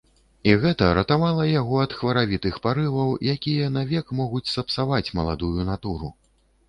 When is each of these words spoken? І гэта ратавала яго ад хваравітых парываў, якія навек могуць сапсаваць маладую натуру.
І 0.51 0.53
гэта 0.61 0.85
ратавала 0.99 1.43
яго 1.49 1.75
ад 1.85 1.91
хваравітых 1.99 2.57
парываў, 2.65 3.13
якія 3.35 3.69
навек 3.77 4.05
могуць 4.21 4.45
сапсаваць 4.57 5.07
маладую 5.21 5.55
натуру. 5.73 6.09